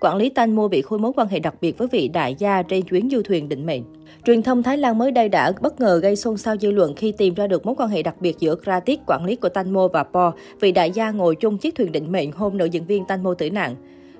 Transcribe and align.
quản 0.00 0.16
lý 0.16 0.28
Tan 0.28 0.56
Mua 0.56 0.68
bị 0.68 0.82
khôi 0.82 0.98
mối 0.98 1.12
quan 1.16 1.28
hệ 1.28 1.38
đặc 1.38 1.54
biệt 1.60 1.78
với 1.78 1.88
vị 1.88 2.08
đại 2.08 2.34
gia 2.38 2.62
trên 2.62 2.82
chuyến 2.82 3.08
du 3.10 3.22
thuyền 3.22 3.48
định 3.48 3.66
mệnh. 3.66 3.82
Truyền 4.24 4.42
thông 4.42 4.62
Thái 4.62 4.78
Lan 4.78 4.98
mới 4.98 5.12
đây 5.12 5.28
đã 5.28 5.52
bất 5.60 5.80
ngờ 5.80 5.98
gây 6.02 6.16
xôn 6.16 6.36
xao 6.36 6.56
dư 6.56 6.70
luận 6.70 6.94
khi 6.94 7.12
tìm 7.12 7.34
ra 7.34 7.46
được 7.46 7.66
mối 7.66 7.74
quan 7.78 7.90
hệ 7.90 8.02
đặc 8.02 8.14
biệt 8.20 8.36
giữa 8.38 8.54
Kratik, 8.54 9.00
quản 9.06 9.24
lý 9.24 9.36
của 9.36 9.48
Tanmo 9.48 9.88
và 9.88 10.02
Po, 10.02 10.32
vị 10.60 10.72
đại 10.72 10.90
gia 10.90 11.10
ngồi 11.10 11.36
chung 11.36 11.58
chiếc 11.58 11.74
thuyền 11.74 11.92
định 11.92 12.12
mệnh 12.12 12.32
hôm 12.32 12.56
nữ 12.56 12.64
diễn 12.64 12.86
viên 12.86 13.04
Tanmo 13.04 13.34
tử 13.34 13.50
nạn. 13.50 13.74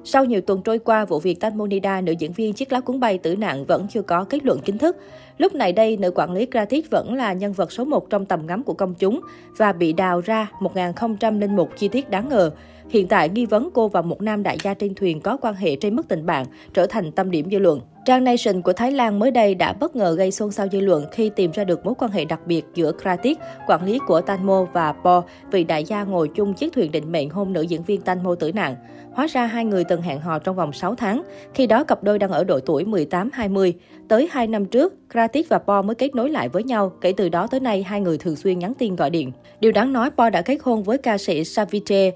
Sau 0.04 0.24
nhiều 0.24 0.40
tuần 0.40 0.62
trôi 0.62 0.78
qua, 0.78 1.04
vụ 1.04 1.20
việc 1.20 1.40
Tanmonida, 1.40 2.00
nữ 2.00 2.12
diễn 2.18 2.32
viên 2.32 2.52
chiếc 2.52 2.72
lá 2.72 2.80
cuốn 2.80 3.00
bay 3.00 3.18
tử 3.18 3.36
nạn 3.36 3.64
vẫn 3.64 3.86
chưa 3.90 4.02
có 4.02 4.24
kết 4.24 4.44
luận 4.44 4.60
chính 4.64 4.78
thức. 4.78 4.96
Lúc 5.38 5.54
này 5.54 5.72
đây, 5.72 5.96
nữ 5.96 6.10
quản 6.14 6.32
lý 6.32 6.46
Kratik 6.46 6.90
vẫn 6.90 7.14
là 7.14 7.32
nhân 7.32 7.52
vật 7.52 7.72
số 7.72 7.84
1 7.84 8.10
trong 8.10 8.24
tầm 8.26 8.46
ngắm 8.46 8.62
của 8.62 8.74
công 8.74 8.94
chúng 8.94 9.20
và 9.56 9.72
bị 9.72 9.92
đào 9.92 10.20
ra 10.20 10.50
1001 10.60 11.68
chi 11.76 11.88
tiết 11.88 12.10
đáng 12.10 12.28
ngờ. 12.28 12.50
Hiện 12.90 13.08
tại, 13.08 13.28
nghi 13.28 13.46
vấn 13.46 13.70
cô 13.74 13.88
và 13.88 14.02
một 14.02 14.22
nam 14.22 14.42
đại 14.42 14.58
gia 14.62 14.74
trên 14.74 14.94
thuyền 14.94 15.20
có 15.20 15.36
quan 15.36 15.54
hệ 15.54 15.76
trên 15.76 15.96
mức 15.96 16.08
tình 16.08 16.26
bạn 16.26 16.46
trở 16.74 16.86
thành 16.86 17.12
tâm 17.12 17.30
điểm 17.30 17.50
dư 17.50 17.58
luận. 17.58 17.80
Trang 18.04 18.24
Nation 18.24 18.62
của 18.62 18.72
Thái 18.72 18.92
Lan 18.92 19.18
mới 19.18 19.30
đây 19.30 19.54
đã 19.54 19.72
bất 19.72 19.96
ngờ 19.96 20.14
gây 20.18 20.30
xôn 20.30 20.52
xao 20.52 20.66
dư 20.72 20.80
luận 20.80 21.04
khi 21.12 21.30
tìm 21.36 21.50
ra 21.50 21.64
được 21.64 21.84
mối 21.84 21.94
quan 21.98 22.10
hệ 22.10 22.24
đặc 22.24 22.40
biệt 22.46 22.64
giữa 22.74 22.92
Kratik, 23.02 23.38
quản 23.66 23.84
lý 23.84 23.98
của 24.06 24.20
Tanmo 24.20 24.66
và 24.72 24.92
Po, 24.92 25.22
vị 25.50 25.64
đại 25.64 25.84
gia 25.84 26.04
ngồi 26.04 26.28
chung 26.28 26.54
chiếc 26.54 26.72
thuyền 26.72 26.92
định 26.92 27.12
mệnh 27.12 27.30
hôn 27.30 27.52
nữ 27.52 27.62
diễn 27.62 27.82
viên 27.82 28.00
Tanmo 28.00 28.34
tử 28.34 28.52
nạn. 28.52 28.74
Hóa 29.12 29.26
ra 29.26 29.46
hai 29.46 29.64
người 29.64 29.84
từng 29.84 30.02
hẹn 30.02 30.20
hò 30.20 30.38
trong 30.38 30.56
vòng 30.56 30.72
6 30.72 30.94
tháng, 30.94 31.22
khi 31.54 31.66
đó 31.66 31.84
cặp 31.84 32.02
đôi 32.02 32.18
đang 32.18 32.30
ở 32.30 32.44
độ 32.44 32.60
tuổi 32.60 32.84
18-20. 32.84 33.72
Tới 34.08 34.28
2 34.30 34.46
năm 34.46 34.64
trước, 34.64 34.94
Kratik 35.12 35.48
và 35.48 35.58
Po 35.58 35.82
mới 35.82 35.94
kết 35.94 36.14
nối 36.14 36.30
lại 36.30 36.48
với 36.48 36.62
nhau, 36.62 36.92
kể 37.00 37.12
từ 37.16 37.28
đó 37.28 37.46
tới 37.46 37.60
nay 37.60 37.82
hai 37.82 38.00
người 38.00 38.18
thường 38.18 38.36
xuyên 38.36 38.58
nhắn 38.58 38.72
tin 38.78 38.96
gọi 38.96 39.10
điện. 39.10 39.32
Điều 39.60 39.72
đáng 39.72 39.92
nói, 39.92 40.10
Po 40.10 40.30
đã 40.30 40.42
kết 40.42 40.58
hôn 40.62 40.82
với 40.82 40.98
ca 40.98 41.18
sĩ 41.18 41.44
Savitri 41.44 42.10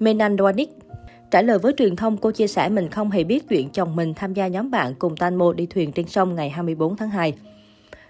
Menandwanik 0.00 0.66
Trả 1.30 1.42
lời 1.42 1.58
với 1.58 1.72
truyền 1.76 1.96
thông, 1.96 2.16
cô 2.16 2.30
chia 2.30 2.46
sẻ 2.46 2.68
mình 2.68 2.90
không 2.90 3.10
hề 3.10 3.24
biết 3.24 3.48
chuyện 3.48 3.68
chồng 3.68 3.96
mình 3.96 4.14
tham 4.14 4.34
gia 4.34 4.46
nhóm 4.46 4.70
bạn 4.70 4.94
cùng 4.98 5.16
Tanmo 5.16 5.52
đi 5.52 5.66
thuyền 5.66 5.92
trên 5.92 6.06
sông 6.06 6.34
ngày 6.34 6.50
24 6.50 6.96
tháng 6.96 7.10
2. 7.10 7.34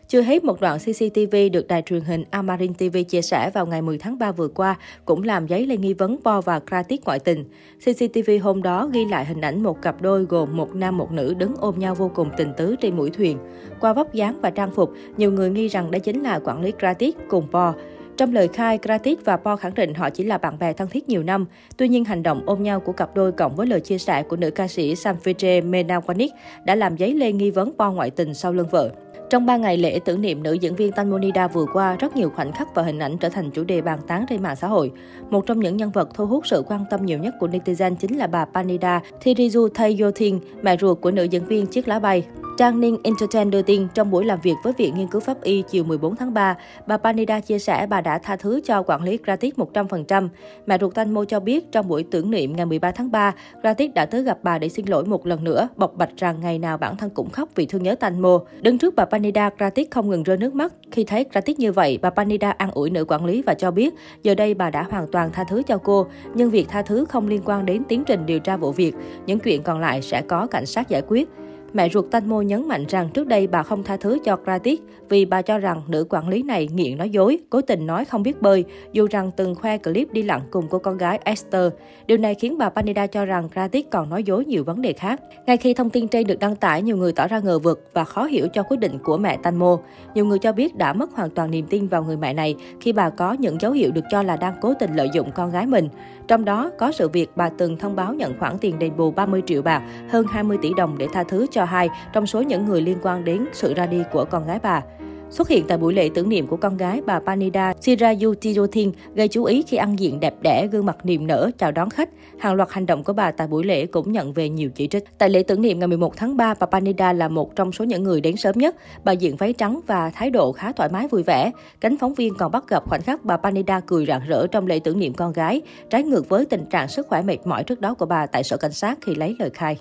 Chưa 0.08 0.20
hết 0.20 0.44
một 0.44 0.60
đoạn 0.60 0.78
CCTV 0.78 1.36
được 1.52 1.68
đài 1.68 1.82
truyền 1.82 2.00
hình 2.00 2.24
Amarin 2.30 2.74
TV 2.74 2.96
chia 3.08 3.22
sẻ 3.22 3.50
vào 3.50 3.66
ngày 3.66 3.82
10 3.82 3.98
tháng 3.98 4.18
3 4.18 4.32
vừa 4.32 4.48
qua 4.48 4.76
cũng 5.04 5.22
làm 5.22 5.46
giấy 5.46 5.66
lên 5.66 5.80
nghi 5.80 5.94
vấn 5.94 6.16
Po 6.24 6.40
và 6.40 6.60
Kratik 6.60 7.04
ngoại 7.04 7.18
tình. 7.18 7.44
CCTV 7.78 8.30
hôm 8.42 8.62
đó 8.62 8.88
ghi 8.92 9.04
lại 9.04 9.24
hình 9.24 9.40
ảnh 9.40 9.62
một 9.62 9.82
cặp 9.82 10.02
đôi 10.02 10.24
gồm 10.24 10.56
một 10.56 10.74
nam 10.74 10.98
một 10.98 11.12
nữ 11.12 11.34
đứng 11.34 11.54
ôm 11.56 11.78
nhau 11.78 11.94
vô 11.94 12.10
cùng 12.14 12.28
tình 12.36 12.52
tứ 12.56 12.76
trên 12.80 12.96
mũi 12.96 13.10
thuyền. 13.10 13.38
Qua 13.80 13.92
vóc 13.92 14.12
dáng 14.14 14.40
và 14.42 14.50
trang 14.50 14.70
phục, 14.70 14.92
nhiều 15.16 15.32
người 15.32 15.50
nghi 15.50 15.68
rằng 15.68 15.90
đó 15.90 15.98
chính 15.98 16.22
là 16.22 16.40
quản 16.44 16.62
lý 16.62 16.72
Kratik 16.78 17.16
cùng 17.28 17.48
Po. 17.52 17.74
Trong 18.16 18.34
lời 18.34 18.48
khai, 18.48 18.78
Kratik 18.78 19.24
và 19.24 19.36
Po 19.36 19.56
khẳng 19.56 19.74
định 19.74 19.94
họ 19.94 20.10
chỉ 20.10 20.24
là 20.24 20.38
bạn 20.38 20.58
bè 20.58 20.72
thân 20.72 20.88
thiết 20.88 21.08
nhiều 21.08 21.22
năm. 21.22 21.46
Tuy 21.76 21.88
nhiên, 21.88 22.04
hành 22.04 22.22
động 22.22 22.42
ôm 22.46 22.62
nhau 22.62 22.80
của 22.80 22.92
cặp 22.92 23.14
đôi 23.14 23.32
cộng 23.32 23.56
với 23.56 23.66
lời 23.66 23.80
chia 23.80 23.98
sẻ 23.98 24.22
của 24.22 24.36
nữ 24.36 24.50
ca 24.50 24.68
sĩ 24.68 24.94
Samvije 24.94 25.70
Menawanik 25.70 26.28
đã 26.64 26.74
làm 26.74 26.98
dấy 26.98 27.14
lên 27.14 27.38
nghi 27.38 27.50
vấn 27.50 27.72
Po 27.78 27.90
ngoại 27.90 28.10
tình 28.10 28.34
sau 28.34 28.52
lưng 28.52 28.68
vợ. 28.70 28.90
Trong 29.30 29.46
3 29.46 29.56
ngày 29.56 29.76
lễ 29.76 30.00
tưởng 30.04 30.20
niệm 30.20 30.42
nữ 30.42 30.52
diễn 30.52 30.74
viên 30.76 30.92
Tanmonida 30.92 31.48
vừa 31.48 31.66
qua, 31.72 31.96
rất 31.96 32.16
nhiều 32.16 32.30
khoảnh 32.30 32.52
khắc 32.52 32.74
và 32.74 32.82
hình 32.82 32.98
ảnh 32.98 33.18
trở 33.18 33.28
thành 33.28 33.50
chủ 33.50 33.64
đề 33.64 33.82
bàn 33.82 33.98
tán 34.06 34.26
trên 34.28 34.42
mạng 34.42 34.56
xã 34.56 34.66
hội. 34.66 34.92
Một 35.30 35.46
trong 35.46 35.60
những 35.60 35.76
nhân 35.76 35.90
vật 35.90 36.08
thu 36.14 36.26
hút 36.26 36.46
sự 36.46 36.62
quan 36.66 36.84
tâm 36.90 37.06
nhiều 37.06 37.18
nhất 37.18 37.34
của 37.40 37.48
netizen 37.48 37.94
chính 37.94 38.16
là 38.16 38.26
bà 38.26 38.44
Panida 38.44 39.00
Thirizu 39.24 39.68
Thayothin, 39.68 40.38
mẹ 40.62 40.76
ruột 40.76 41.00
của 41.00 41.10
nữ 41.10 41.24
diễn 41.24 41.44
viên 41.44 41.66
Chiếc 41.66 41.88
lá 41.88 41.98
bay. 41.98 42.24
Trang 42.56 42.80
Ninh 42.80 42.98
Entertain 43.02 43.50
đưa 43.50 43.62
tin 43.62 43.88
trong 43.94 44.10
buổi 44.10 44.24
làm 44.24 44.40
việc 44.40 44.54
với 44.62 44.72
Viện 44.72 44.94
Nghiên 44.94 45.08
cứu 45.08 45.20
Pháp 45.20 45.42
y 45.42 45.62
chiều 45.62 45.84
14 45.84 46.16
tháng 46.16 46.34
3, 46.34 46.56
bà 46.86 46.96
Panida 46.96 47.40
chia 47.40 47.58
sẻ 47.58 47.86
bà 47.86 48.00
đã 48.00 48.18
tha 48.18 48.36
thứ 48.36 48.60
cho 48.64 48.82
quản 48.82 49.02
lý 49.02 49.18
Gratis 49.24 49.54
100%. 49.54 50.28
Mẹ 50.66 50.78
ruột 50.80 50.94
Tanmo 50.94 51.24
cho 51.24 51.40
biết 51.40 51.72
trong 51.72 51.88
buổi 51.88 52.02
tưởng 52.02 52.30
niệm 52.30 52.56
ngày 52.56 52.66
13 52.66 52.90
tháng 52.90 53.10
3, 53.10 53.34
Gratis 53.62 53.90
đã 53.94 54.06
tới 54.06 54.22
gặp 54.22 54.38
bà 54.42 54.58
để 54.58 54.68
xin 54.68 54.86
lỗi 54.86 55.04
một 55.04 55.26
lần 55.26 55.44
nữa, 55.44 55.68
bộc 55.76 55.94
bạch 55.96 56.16
rằng 56.16 56.40
ngày 56.40 56.58
nào 56.58 56.78
bản 56.78 56.96
thân 56.96 57.10
cũng 57.10 57.30
khóc 57.30 57.48
vì 57.54 57.66
thương 57.66 57.82
nhớ 57.82 57.94
Tanmo. 57.94 58.40
Đứng 58.60 58.78
trước 58.78 58.94
bà 58.96 59.04
Panida, 59.04 59.50
Gratis 59.58 59.86
không 59.90 60.10
ngừng 60.10 60.22
rơi 60.22 60.36
nước 60.36 60.54
mắt. 60.54 60.72
Khi 60.90 61.04
thấy 61.04 61.24
Gratis 61.32 61.58
như 61.58 61.72
vậy, 61.72 61.98
bà 62.02 62.10
Panida 62.10 62.50
an 62.50 62.70
ủi 62.70 62.90
nữ 62.90 63.04
quản 63.08 63.24
lý 63.24 63.42
và 63.42 63.54
cho 63.54 63.70
biết 63.70 63.94
giờ 64.22 64.34
đây 64.34 64.54
bà 64.54 64.70
đã 64.70 64.82
hoàn 64.82 65.10
toàn 65.12 65.30
tha 65.32 65.44
thứ 65.50 65.62
cho 65.62 65.78
cô, 65.78 66.06
nhưng 66.34 66.50
việc 66.50 66.68
tha 66.68 66.82
thứ 66.82 67.04
không 67.04 67.28
liên 67.28 67.42
quan 67.44 67.66
đến 67.66 67.82
tiến 67.88 68.04
trình 68.04 68.26
điều 68.26 68.38
tra 68.38 68.56
vụ 68.56 68.72
việc. 68.72 68.94
Những 69.26 69.38
chuyện 69.38 69.62
còn 69.62 69.80
lại 69.80 70.02
sẽ 70.02 70.22
có 70.22 70.46
cảnh 70.46 70.66
sát 70.66 70.88
giải 70.88 71.02
quyết. 71.08 71.28
Mẹ 71.72 71.88
ruột 71.88 72.04
Tanmo 72.10 72.40
nhấn 72.40 72.68
mạnh 72.68 72.84
rằng 72.88 73.08
trước 73.14 73.26
đây 73.26 73.46
bà 73.46 73.62
không 73.62 73.82
tha 73.82 73.96
thứ 73.96 74.18
cho 74.24 74.36
Kratik 74.36 74.82
vì 75.08 75.24
bà 75.24 75.42
cho 75.42 75.58
rằng 75.58 75.82
nữ 75.88 76.06
quản 76.10 76.28
lý 76.28 76.42
này 76.42 76.68
nghiện 76.72 76.98
nói 76.98 77.10
dối, 77.10 77.38
cố 77.50 77.60
tình 77.60 77.86
nói 77.86 78.04
không 78.04 78.22
biết 78.22 78.42
bơi, 78.42 78.64
dù 78.92 79.06
rằng 79.10 79.30
từng 79.36 79.54
khoe 79.54 79.78
clip 79.78 80.12
đi 80.12 80.22
lặn 80.22 80.40
cùng 80.50 80.66
cô 80.70 80.78
con 80.78 80.96
gái 80.96 81.20
Esther. 81.24 81.72
Điều 82.06 82.18
này 82.18 82.34
khiến 82.34 82.58
bà 82.58 82.68
Panida 82.68 83.06
cho 83.06 83.24
rằng 83.24 83.48
Kratik 83.48 83.90
còn 83.90 84.10
nói 84.10 84.22
dối 84.22 84.44
nhiều 84.44 84.64
vấn 84.64 84.82
đề 84.82 84.92
khác. 84.92 85.20
Ngay 85.46 85.56
khi 85.56 85.74
thông 85.74 85.90
tin 85.90 86.08
trên 86.08 86.26
được 86.26 86.38
đăng 86.38 86.56
tải, 86.56 86.82
nhiều 86.82 86.96
người 86.96 87.12
tỏ 87.12 87.28
ra 87.28 87.38
ngờ 87.38 87.58
vực 87.58 87.90
và 87.92 88.04
khó 88.04 88.24
hiểu 88.24 88.48
cho 88.48 88.62
quyết 88.62 88.80
định 88.80 88.98
của 89.04 89.16
mẹ 89.16 89.38
Tanmo. 89.42 89.78
Nhiều 90.14 90.24
người 90.24 90.38
cho 90.38 90.52
biết 90.52 90.76
đã 90.76 90.92
mất 90.92 91.12
hoàn 91.12 91.30
toàn 91.30 91.50
niềm 91.50 91.66
tin 91.66 91.88
vào 91.88 92.02
người 92.04 92.16
mẹ 92.16 92.34
này 92.34 92.54
khi 92.80 92.92
bà 92.92 93.10
có 93.10 93.32
những 93.32 93.60
dấu 93.60 93.72
hiệu 93.72 93.90
được 93.90 94.04
cho 94.10 94.22
là 94.22 94.36
đang 94.36 94.54
cố 94.60 94.74
tình 94.74 94.94
lợi 94.94 95.10
dụng 95.12 95.30
con 95.34 95.50
gái 95.50 95.66
mình. 95.66 95.88
Trong 96.28 96.44
đó 96.44 96.70
có 96.78 96.92
sự 96.92 97.08
việc 97.08 97.30
bà 97.36 97.48
từng 97.48 97.76
thông 97.76 97.96
báo 97.96 98.14
nhận 98.14 98.38
khoản 98.38 98.58
tiền 98.58 98.78
đền 98.78 98.96
bù 98.96 99.10
30 99.10 99.42
triệu 99.46 99.62
bạc, 99.62 99.82
hơn 100.08 100.26
20 100.30 100.58
tỷ 100.62 100.70
đồng 100.76 100.98
để 100.98 101.08
tha 101.12 101.22
thứ 101.22 101.46
cho 101.56 101.64
hai 101.64 101.88
trong 102.12 102.26
số 102.26 102.42
những 102.42 102.64
người 102.64 102.80
liên 102.80 102.98
quan 103.02 103.24
đến 103.24 103.44
sự 103.52 103.74
ra 103.74 103.86
đi 103.86 104.02
của 104.12 104.24
con 104.24 104.46
gái 104.46 104.58
bà. 104.62 104.82
Xuất 105.30 105.48
hiện 105.48 105.64
tại 105.68 105.78
buổi 105.78 105.94
lễ 105.94 106.10
tưởng 106.14 106.28
niệm 106.28 106.46
của 106.46 106.56
con 106.56 106.76
gái 106.76 107.02
bà 107.06 107.20
Panida 107.20 107.72
Sirayutijothin 107.72 108.92
gây 109.14 109.28
chú 109.28 109.44
ý 109.44 109.62
khi 109.62 109.76
ăn 109.76 109.98
diện 109.98 110.20
đẹp 110.20 110.34
đẽ, 110.42 110.66
gương 110.72 110.86
mặt 110.86 110.96
niềm 111.04 111.26
nở, 111.26 111.50
chào 111.58 111.72
đón 111.72 111.90
khách. 111.90 112.08
Hàng 112.38 112.54
loạt 112.54 112.68
hành 112.72 112.86
động 112.86 113.04
của 113.04 113.12
bà 113.12 113.30
tại 113.30 113.46
buổi 113.46 113.64
lễ 113.64 113.86
cũng 113.86 114.12
nhận 114.12 114.32
về 114.32 114.48
nhiều 114.48 114.70
chỉ 114.74 114.88
trích. 114.88 115.04
Tại 115.18 115.30
lễ 115.30 115.42
tưởng 115.42 115.62
niệm 115.62 115.78
ngày 115.78 115.88
11 115.88 116.16
tháng 116.16 116.36
3, 116.36 116.54
bà 116.60 116.66
Panida 116.66 117.12
là 117.12 117.28
một 117.28 117.56
trong 117.56 117.72
số 117.72 117.84
những 117.84 118.02
người 118.02 118.20
đến 118.20 118.36
sớm 118.36 118.58
nhất. 118.58 118.76
Bà 119.04 119.12
diện 119.12 119.36
váy 119.36 119.52
trắng 119.52 119.80
và 119.86 120.10
thái 120.10 120.30
độ 120.30 120.52
khá 120.52 120.72
thoải 120.72 120.88
mái 120.88 121.08
vui 121.08 121.22
vẻ. 121.22 121.50
Cánh 121.80 121.96
phóng 121.96 122.14
viên 122.14 122.34
còn 122.34 122.52
bắt 122.52 122.64
gặp 122.68 122.82
khoảnh 122.88 123.02
khắc 123.02 123.24
bà 123.24 123.36
Panida 123.36 123.80
cười 123.80 124.06
rạng 124.06 124.26
rỡ 124.28 124.46
trong 124.46 124.66
lễ 124.66 124.78
tưởng 124.78 124.98
niệm 124.98 125.14
con 125.14 125.32
gái, 125.32 125.62
trái 125.90 126.02
ngược 126.02 126.28
với 126.28 126.44
tình 126.44 126.64
trạng 126.70 126.88
sức 126.88 127.06
khỏe 127.06 127.22
mệt 127.22 127.38
mỏi 127.44 127.64
trước 127.64 127.80
đó 127.80 127.94
của 127.94 128.06
bà 128.06 128.26
tại 128.26 128.44
sở 128.44 128.56
cảnh 128.56 128.72
sát 128.72 128.98
khi 129.00 129.14
lấy 129.14 129.36
lời 129.38 129.50
khai. 129.54 129.76